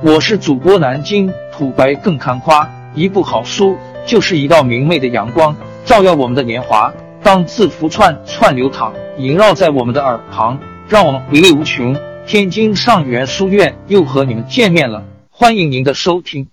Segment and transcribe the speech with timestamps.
[0.00, 6.92] 我是主播南京土白更看花，一部好书就是一道明媚的阳光，照耀我们的年华。
[7.20, 11.96] 当字符串串流淌，萦绕在我们的耳旁，让我们回味无穷。
[12.28, 16.46] 天津上元书院又和你们见面了，欢迎您的收听。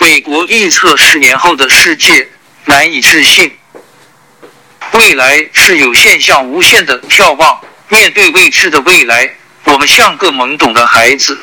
[0.00, 2.26] 美国预测十年后的世界，
[2.64, 3.52] 难以置信。
[4.94, 9.30] 未来是有限向无限的眺望，面对未知的未来，
[9.66, 11.38] 我们像个懵懂的孩子。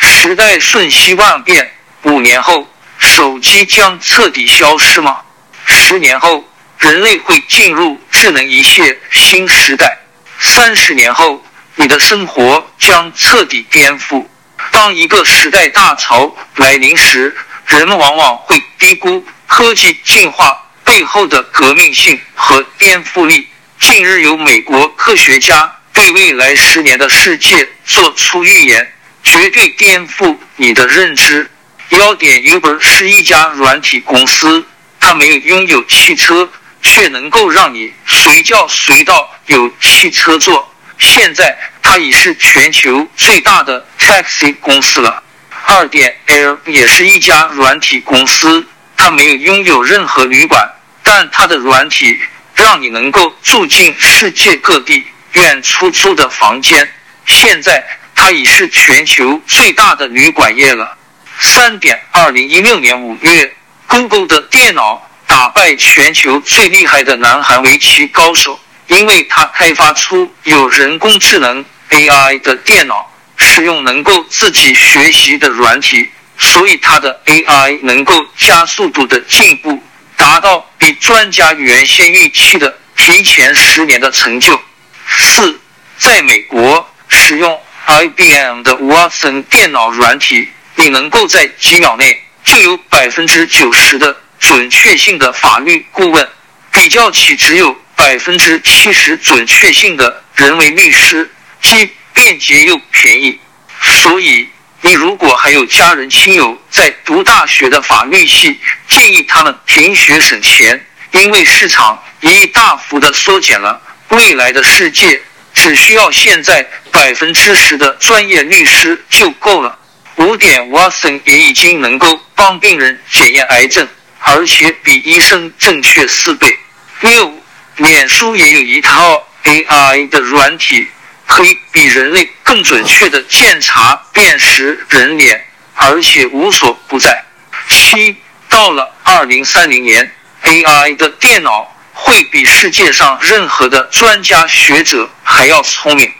[0.00, 1.72] 时代瞬息万变，
[2.02, 5.18] 五年后，手机将彻底消失吗？
[5.66, 6.44] 十年后，
[6.78, 9.98] 人类会进入智能一切新时代。
[10.38, 14.24] 三十年后，你的生活将彻底颠覆。
[14.70, 23.48] 当一个时代大潮来临时，人们往往会低估科技进化背后的革命性和颠覆力。
[23.80, 28.92] 近日，有美国科学家对未来十年的世界做出预言。
[29.28, 31.50] 绝对颠覆你的认知。
[31.90, 34.64] 幺点 Uber 是一家软体公司，
[34.98, 36.48] 它没有拥有汽车，
[36.80, 40.74] 却能够让你随叫随到，有汽车坐。
[40.98, 45.22] 现在，它已是全球最大的 taxi 公司了。
[45.66, 50.66] 二点 Air 也是一家软体公司，它没有拥有任何旅馆，
[51.02, 52.18] 但它的软体
[52.54, 56.90] 让你能够住进世界各地愿出租的房间。
[57.26, 57.84] 现在。
[58.20, 60.98] 它已是全球最大的旅馆业了。
[61.38, 79.80] 三点，二零一六年五月，Google 的电脑打败全球最厉害的南韩围棋高手，因为它开发出有人工智能 AI 的电脑，使用能够自己学习的软体，所以它的 AI 能够加速度的进步，
[80.16, 84.60] 达到比专家原先预期的提前十年的成就。
[85.06, 85.60] 四，
[85.96, 87.56] 在美国使用。
[87.88, 96.28] IBM 的 Watson 电脑软体，你能够在几秒内就有百分之九十的准确性的法律顾问，
[96.70, 101.30] 比较起只有百分之七十准确性的人为律师，
[101.62, 103.40] 既便捷又便宜。
[103.80, 104.46] 所以，
[104.82, 113.80] 你如果还有家人亲友在读大学的法律系，建议他们停学省钱，因为市场已大幅的缩减了。
[114.10, 115.22] 未来的世界。
[115.58, 119.76] 只需要现在百分之十的专业律师就够了。
[120.16, 123.86] 五点，Watson 也已经能够帮病人检验癌症，
[124.20, 126.56] 而且比医生正确四倍。
[127.00, 127.32] 六，
[127.76, 130.86] 脸书也有一套 AI 的软体，
[131.26, 137.24] 可以比人类更准确的检查辨识人脸，而且无所不在。
[137.68, 138.16] 七，
[138.48, 140.12] 到了二零三零年
[140.44, 141.74] ，AI 的电脑。
[142.00, 146.10] 会比世界上任何的专家学者还要聪明。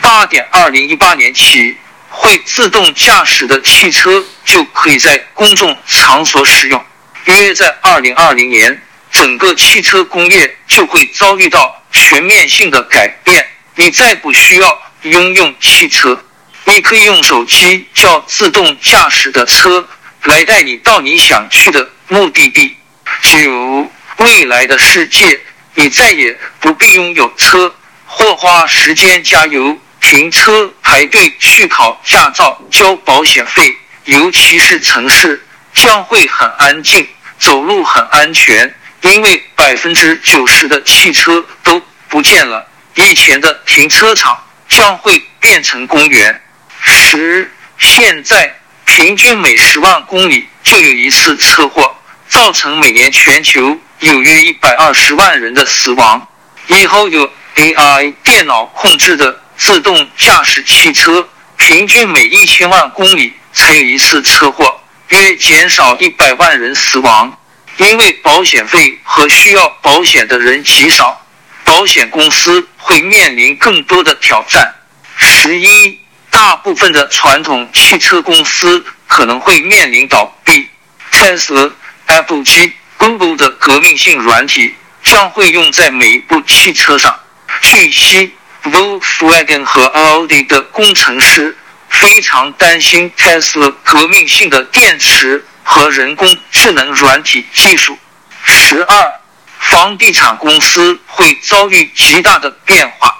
[0.00, 1.76] 八点，二零一八年起，
[2.08, 6.84] 会自动驾驶的汽车就可以在公众场所使用。
[7.26, 13.46] 约在二零二零年，整个汽车工业就会遭遇到全面性的改变。
[13.76, 16.20] 你再不需要拥用汽车，
[16.64, 19.88] 你可以用手机叫自动驾驶的车
[20.24, 22.76] 来带你到你想去的目的地。
[23.22, 23.90] 九。
[24.18, 25.40] 未来的世界，
[25.74, 27.74] 你再也不必拥有车
[28.06, 33.76] 或花时间加油、停车、排队去考驾照、交保险费。
[34.04, 37.06] 尤其是城市将会很安静，
[37.38, 42.68] 走路很安全，因为百分之九十的汽车都不见了。
[42.94, 44.36] 以前的停车场
[44.68, 46.42] 将会变成公园。
[46.80, 51.96] 十，现在平均每十万公里就有一次车祸，
[52.28, 53.80] 造成每年全球。
[54.02, 56.28] 有约一百二十万人的死亡。
[56.66, 67.38] 以后有 AI 电脑控制的自动驾驶汽车，平均每一千万公里才有一次车祸，约减少一百万人死亡。
[67.76, 71.24] 因为保险费和需要保险的人极少，
[71.64, 74.74] 保险公司会面临更多的挑战。
[75.16, 80.68] 十一，大部分的传统汽车公司可能会面临倒闭。
[81.12, 81.70] Tesla、
[82.06, 82.72] Apple、G。
[83.02, 84.72] Google 的革命性软体
[85.02, 87.12] 将会用在每一部汽车上。
[87.60, 88.32] 据悉
[88.62, 91.56] ，Volkswagen 和奥迪的工程师
[91.88, 97.98] 非常担心 Tesla 革命性的电池和人工智能软体技术。
[98.44, 99.20] 十二，
[99.58, 103.12] 房地产公司会遭遇极大的变化，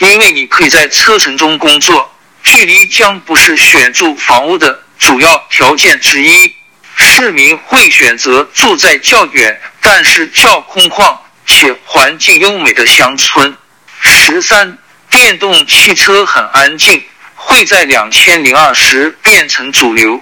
[0.00, 6.54] 因为你可以在车程中工作，距离将不是选住房屋的主要条件之一。
[7.00, 11.16] 市民会选择住在较远但是较空旷
[11.46, 13.56] 且环境优美的乡村。
[14.00, 17.02] 十三，电动汽车很安静，
[17.34, 20.20] 会在两千零二十变成主流，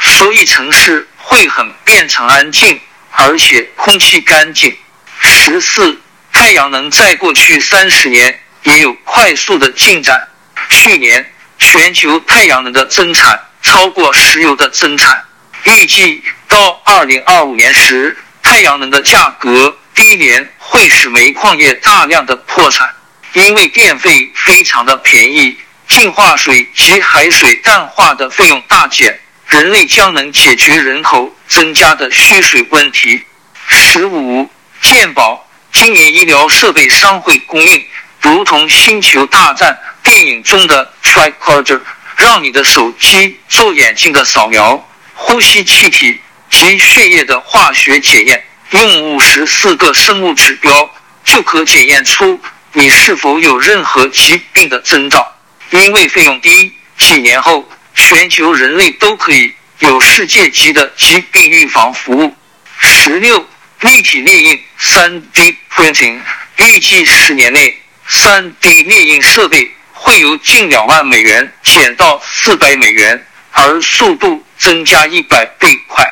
[0.00, 2.80] 所以城市会很变成安静，
[3.10, 4.74] 而且空气干净。
[5.20, 6.00] 十四，
[6.32, 10.28] 太阳能在过去三十年也有快速的进展。
[10.70, 15.22] 去年全球太阳能的增产超过石油的增产，
[15.64, 22.88] 预计到二零二五年时，太阳能的价格低廉会使煤矿业大量的破产，
[23.34, 25.56] 因为电费非常的便宜。
[25.88, 29.18] 净化水及海水淡化的费用大减，
[29.48, 33.20] 人类将能解决人口增加的需水问题。
[33.66, 34.48] 十五，
[34.80, 37.84] 健保今年医疗设备商会供应
[38.20, 41.80] 如同《星球大战》电影中的 Tricorder，
[42.16, 44.88] 让你的手机做眼睛的扫描、
[45.22, 46.18] 呼吸气体
[46.50, 50.90] 及血液的化学检验，用五十四个生物指标
[51.24, 52.40] 就可检验出
[52.72, 55.36] 你是否有任何疾病的征兆。
[55.70, 62.34] 因为费用低，几年后全球人类都可以有世界级的疾病预防服务。
[62.78, 63.46] 十六，
[63.80, 66.18] 立体列印 （3D printing）
[66.56, 67.78] 预计十年内
[68.08, 76.04] ，3D 列印设备会由近两万美元减到四百美元，而速度增加一百倍快。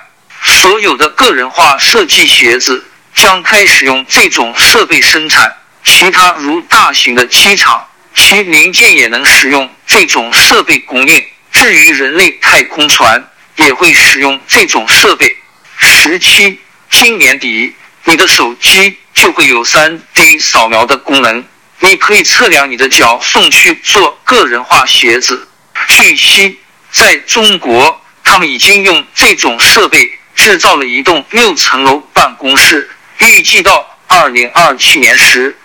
[0.43, 5.55] 所有的个人化设计鞋子将开始用这种设备生产，
[5.85, 7.85] 其他如大型的机场。
[8.14, 11.25] 其零件也能使用这种设备供应。
[11.52, 13.25] 至于人类太空船，
[13.56, 15.37] 也会使用这种设备。
[15.76, 16.58] 十七，
[16.90, 17.75] 今年底
[18.05, 21.44] 你的手机就会有三 D 扫描的功能，
[21.81, 25.49] 你可以测量你的脚，送去做个人化鞋子。
[25.88, 26.58] 据悉，
[26.93, 32.90] 在中国，他们已经用这种设备制造了一栋六层楼办公室。
[33.19, 35.56] 预计到二零二七年时，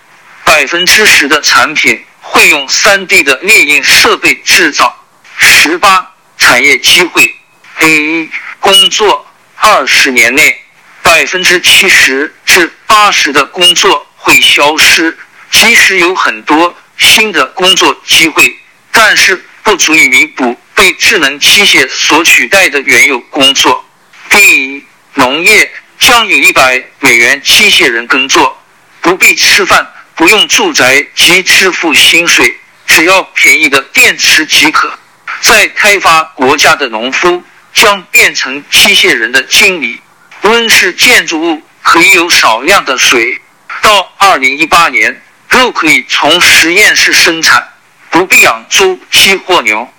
[0.44, 2.04] 百分之十的产品。
[2.26, 4.98] 会用 3D 的列印设备制造。
[5.36, 7.32] 十八产业机会
[7.78, 8.28] ：A
[8.58, 9.24] 工作
[9.56, 10.58] 二十年内
[11.02, 15.16] 百分之七十至八十的工作会消失，
[15.50, 18.58] 即使有很多新的工作机会，
[18.90, 23.84] 但是不足以弥补被智能机械所取代的原有工作。
[24.28, 24.84] B
[25.14, 28.58] 农业将有一百美元机械人耕作，
[29.00, 29.90] 不必吃饭。
[30.16, 32.56] 不用住宅及支付薪水，
[32.86, 34.96] 只要便宜的电池即可。
[35.40, 37.42] 在开发国家的农夫
[37.72, 40.00] 将变成机械人的经理。
[40.42, 43.40] 温室建筑物可以有少量的水。
[43.82, 47.68] 到二零一八年，肉可以从实验室生产，
[48.10, 49.92] 不必养猪、鸡或牛。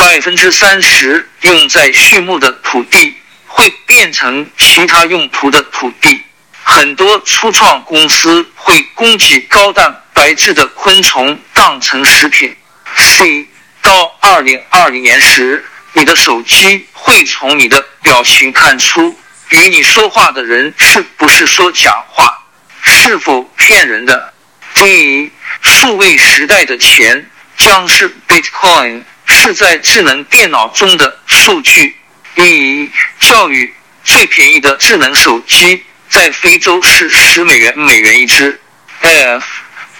[0.00, 3.14] 百分之三十用在畜牧的土地
[3.46, 6.22] 会变成其他用途的土地。
[6.64, 12.56] 很多初创公司会供给高蛋白质的昆虫当成食品。
[12.96, 13.46] C
[13.82, 15.62] 到二零二零年时，
[15.92, 19.14] 你的手机会从你的表情看出
[19.50, 22.42] 与你说话的人是不是说假话，
[22.80, 24.32] 是否骗人的。
[24.72, 25.30] D
[25.60, 31.96] 数位时代的钱将是 Bitcoin，是在智能电脑中的数据。
[32.36, 33.72] E 教育
[34.04, 35.82] 最便宜的智能手机。
[36.08, 38.60] 在非洲是十美元美元一只。
[39.00, 39.44] F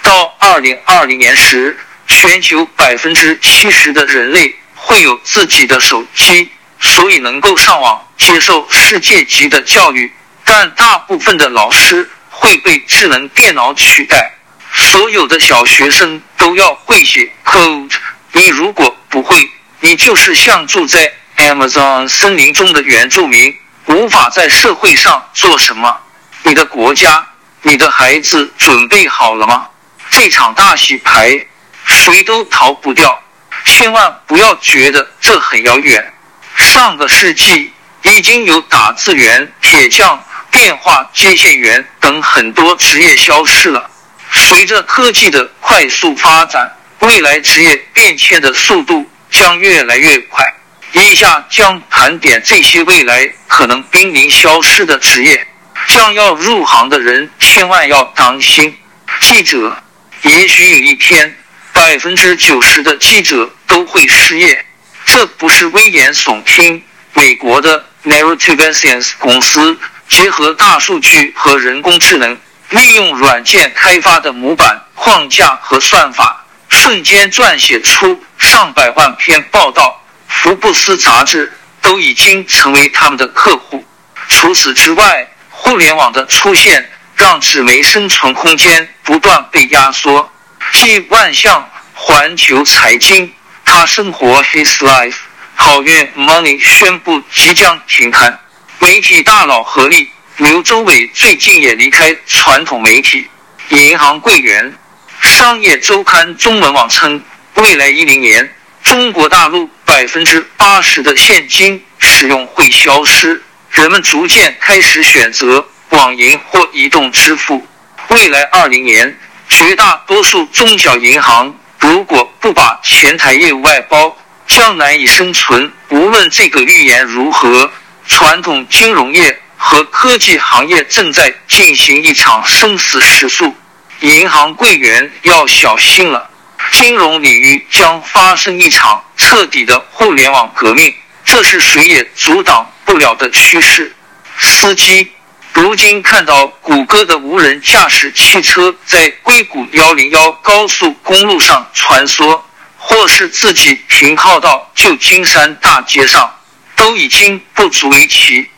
[0.02, 1.78] 到二零二零年时，
[2.08, 6.50] 全球百分之七十的人类会有自己的手机，
[6.80, 10.12] 所以能够上网接受世界级的教育。
[10.44, 14.34] 但大部分的老师会被智能电脑取代。
[14.74, 17.92] 所有的小学生都要会写 code。
[18.32, 19.50] 你如果不会，
[19.80, 23.54] 你就是像住在 Amazon 森林中的原住民。
[23.86, 25.96] 无法在社会上做什么？
[26.44, 27.26] 你的国家、
[27.62, 29.68] 你的孩子准备好了吗？
[30.10, 31.44] 这场大洗牌，
[31.84, 33.20] 谁都逃不掉。
[33.64, 36.12] 千万不要觉得这很遥远。
[36.54, 43.90] 上个世纪已经有打字员、铁匠、电话接线员等很多职业消失了。
[44.30, 50.44] 随着科技的快速发展，未来职业变迁的速度将越来越快。
[50.92, 55.46] 以下将盘点这些未来可能濒临消失的职业，
[55.88, 58.76] 将要入行的人千万要当心。
[59.20, 59.76] 记者，
[60.22, 61.36] 也许有一天，
[61.72, 64.64] 百分之九十的记者都会失业，
[65.04, 66.82] 这不是危言耸听。
[67.14, 69.78] 美国的 Narrative Science 公司
[70.08, 72.36] 结合大数据和人工智能，
[72.70, 76.39] 利用软件开发的模板框架和算法，
[76.70, 79.96] 瞬间撰写出上百万篇报道。
[80.26, 83.84] 福布斯杂志都已经成为他们的客户。
[84.28, 90.32] 除此之外，互联网的出现让纸媒生存空间不断被压缩。
[90.72, 93.30] 继万象、环球财经、
[93.64, 95.16] 他生活 His Life，
[95.56, 98.38] 好运 Money 宣布即将停刊。
[98.78, 103.28] 媒体大佬合力，刘周伟最近也离开传统媒体。
[103.70, 104.72] 银行柜员，
[105.20, 107.22] 商业周刊中文网称，
[107.54, 117.66] 未来一零年，中国大陆百分之八十的现金使用会消失，人们逐渐开始选择网银或移动支付。
[118.08, 119.14] 未来二零年，
[119.48, 125.70] 绝大多数中小银行如果不把前台业务外包，将难以生存。
[125.90, 127.70] 无论这个预言如何，
[128.06, 133.54] 传统金融业和科技行业正在进行一场生死时速。
[134.00, 136.30] 银行柜员要小心了，
[136.72, 143.94] 金融领域将发生一场彻底的互联网革命，这是谁也阻挡不了的趋势。
[144.38, 145.12] 司机，
[145.52, 152.40] 如今看到谷歌的无人驾驶汽车在硅谷幺零幺高速公路上穿梭，
[152.78, 156.34] 或是自己停靠到旧金山大街上，
[156.74, 158.48] 都已经不足为奇。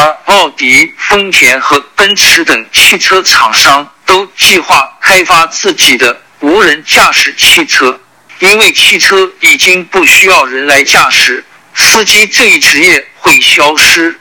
[0.00, 8.00] 而奥迪、丰田和奔驰等汽车厂商都计划开发自己的无人驾驶汽车，
[8.38, 14.18] 因为汽车已经不需要人来驾驶，司机这一职业会消失，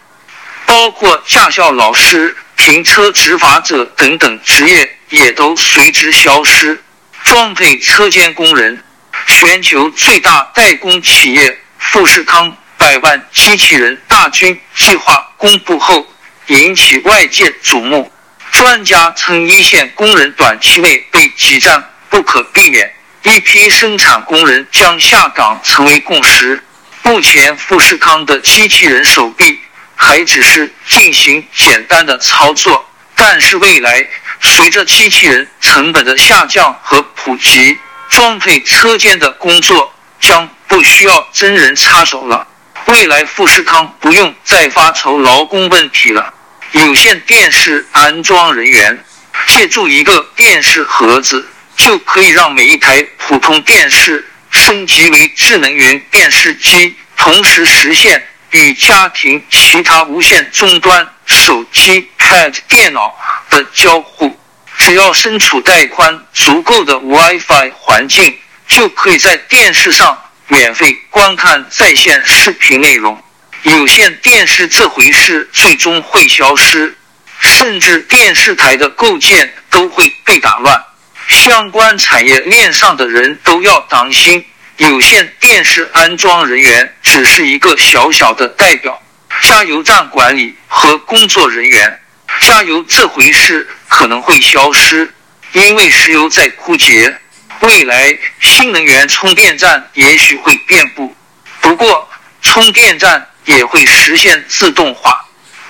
[0.65, 6.83] 包括驾校老师、停车执法者等等职业也都随之消失。
[7.23, 8.83] 装配车间工人，
[9.27, 12.53] 全球最大代工企业富士康。
[12.79, 16.07] 百万机器人大军计划公布后，
[16.47, 18.11] 引起外界瞩目。
[18.51, 22.91] 专家称，一线工人短期内被挤占不可避免，
[23.23, 26.63] 一批生产工人将下岗成为共识。
[27.03, 29.59] 目前，富士康的机器人手臂
[29.95, 34.07] 还只是进行简单的操作，但是未来
[34.39, 37.77] 随着机器人成本的下降和普及，
[38.09, 42.47] 装配车间的工作将不需要真人插手了。
[42.89, 46.33] 未来富士康不用再发愁劳工问题了。
[46.71, 49.03] 有线电视安装人员
[49.47, 63.15] 借助一个电视盒子，就可以让每一台普通电视升级为智能云电视机，同时实现与家庭其他无线终端、手机、Pad、电脑
[63.51, 64.35] 的交互。
[64.77, 70.17] 只要身处带宽足够的 WiFi 环境，就可以在电视上。
[70.49, 73.21] 免费观看在线视频内容，
[73.61, 76.97] 有线电视这回事最终会消失，
[77.39, 80.83] 甚至电视台的构建都会被打乱。
[81.27, 84.43] 相关产业链上的人都要当心，
[84.77, 88.99] 有线电视安装人员只是一个小小的代表。
[89.43, 92.01] 加油站管理和工作人员，
[92.41, 95.13] 加油这回事可能会消失，
[95.53, 97.15] 因为石油在枯竭。
[97.61, 101.13] 未来新能源充电站也许会遍布，
[101.61, 102.09] 不过
[102.41, 105.25] 充电站也会实现自动化，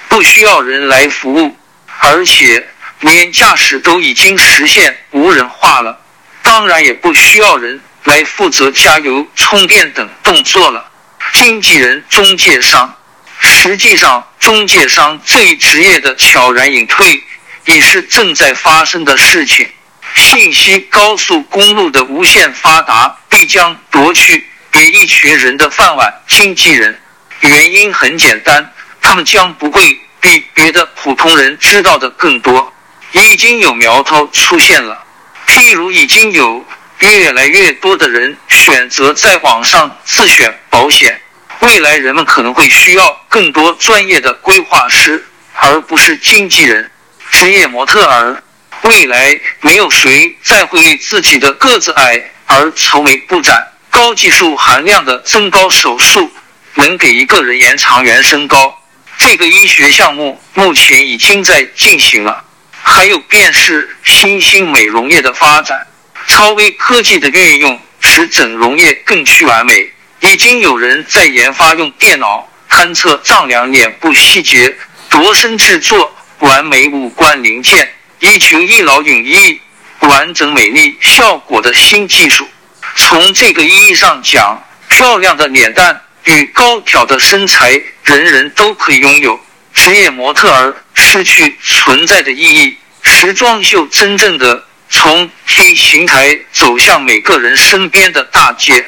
[0.08, 1.58] 不需要人来服务，
[2.00, 2.68] 而且
[3.00, 6.00] 连驾驶都已经实现无人化了，
[6.44, 10.86] 当然也不需要人来负责加油、充电等动作了。
[11.34, 12.96] 经纪人、中介商，
[13.40, 17.24] 实际上中介商这一职业的悄然隐退，
[17.66, 19.68] 也是正在发生的事情。
[20.16, 26.14] 信息高速公路的无限发达，必将夺去给一群人的饭碗。
[26.28, 27.00] 经纪人，
[27.42, 32.74] 原因很简单，他们将不会比别的普通人知道的更多。
[33.12, 35.04] 已经有苗头出现了，
[35.48, 36.64] 譬如已经有
[37.00, 41.20] 越来越多的人选择在网上自选保险。
[41.62, 45.26] 未来人们可能会需要更多专业的规划师，
[45.56, 46.90] 而不是经纪人。
[47.32, 48.44] 职业模特儿。
[48.84, 53.68] 未来没有谁再会为自己的个子矮而愁眉不展。
[53.90, 56.32] 高技术含量的增高手术
[56.76, 58.78] 能给一个人延长原身高，
[59.18, 62.44] 这个医学项目目前已经在进行了。
[62.82, 65.86] 还有便是新兴美容业的发展，
[66.28, 69.92] 超微科技的运用使整容业更趋完美。
[70.22, 74.76] 已经有人在研发用电脑勘测丈量脸部细节，
[75.10, 77.92] 度身制作完美五官零件。
[78.20, 79.60] 一群一劳永逸、
[80.02, 82.48] 完整美丽效果的新技术。
[82.96, 89.40] 从这个意义上讲，漂亮的脸蛋与高挑的身材，人人都可以拥有。
[89.74, 98.86] 职业模特儿失去存在的意义，时装秀真正的从 T 形台走向每个人身边的大街。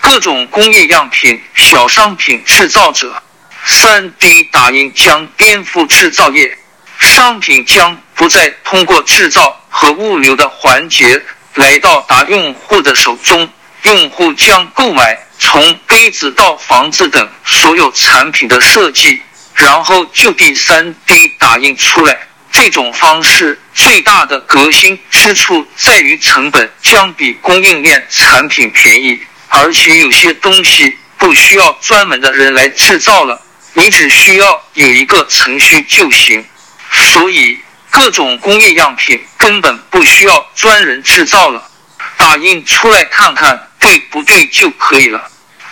[0.00, 3.22] 各种工业样品、小商品制造者
[3.66, 6.56] ，3D 打印将颠覆制造业。
[6.98, 11.22] 商品将不再通过制造和物流的环节
[11.54, 13.48] 来到达用户的手中，
[13.84, 19.22] 用户将购买从杯子到房子等所有产品的设计，
[19.54, 22.14] 然后就地三 D 打印出来。
[22.52, 33.40] 这种方式最大的革新之处在于成本将比供应链产品便宜，而且有些东西不需要专门的人来制造了，
[33.72, 36.44] 你只需要有一个程序就行。
[36.92, 37.58] 所以
[37.90, 41.68] 各种工业样品根本不需要专人制造了，
[42.16, 45.30] 打印出来看看对不对就可以了。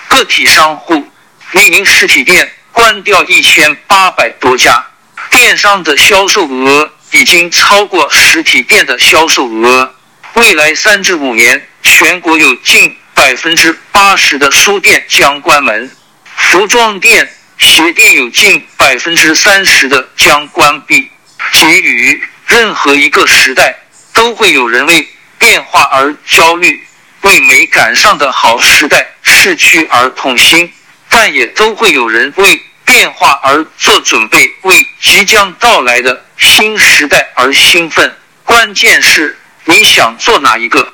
[0.08, 1.06] 个体商户，
[1.52, 4.84] 李宁实体店关掉一千八百多家。
[5.30, 9.94] 电商的销售额已经超过实体店的销售额。
[10.34, 15.90] 未来三至五年，全国有近百分之八十的书店将关门，
[16.36, 21.10] 服装店、鞋店有近百分之三十的将关闭。
[21.52, 23.78] 给予任何一个时代，
[24.12, 26.86] 都会有人为变化而焦虑，
[27.22, 30.72] 为没赶上的好时代逝去而痛心，
[31.08, 32.62] 但也都会有人为。
[32.84, 38.10] 变化而做准备，为即将到来的新时代而兴奋。
[38.44, 39.36] 关键是
[39.66, 40.90] 你想做哪一个？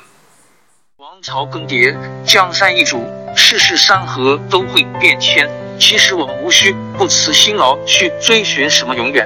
[0.97, 1.95] 王朝更迭，
[2.25, 5.49] 江山易主，世事山河都会变迁。
[5.79, 9.25] 其实我们无需不辞辛劳去追寻什么永远，